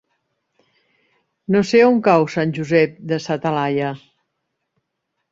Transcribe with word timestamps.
No 1.55 1.59
sé 1.71 1.81
on 1.87 1.99
cau 2.07 2.25
Sant 2.35 2.53
Josep 2.59 2.95
de 3.11 3.19
sa 3.27 3.37
Talaia. 3.43 3.91